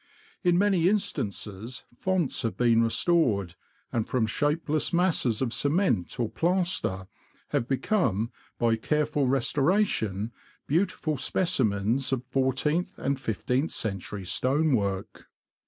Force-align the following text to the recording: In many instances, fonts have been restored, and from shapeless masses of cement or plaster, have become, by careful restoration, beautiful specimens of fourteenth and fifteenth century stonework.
In 0.43 0.57
many 0.57 0.89
instances, 0.89 1.83
fonts 1.95 2.41
have 2.41 2.57
been 2.57 2.81
restored, 2.81 3.53
and 3.91 4.09
from 4.09 4.25
shapeless 4.25 4.91
masses 4.91 5.43
of 5.43 5.53
cement 5.53 6.19
or 6.19 6.27
plaster, 6.27 7.05
have 7.49 7.67
become, 7.67 8.31
by 8.57 8.77
careful 8.77 9.27
restoration, 9.27 10.31
beautiful 10.65 11.17
specimens 11.17 12.11
of 12.11 12.23
fourteenth 12.25 12.97
and 12.97 13.19
fifteenth 13.19 13.69
century 13.73 14.25
stonework. 14.25 15.27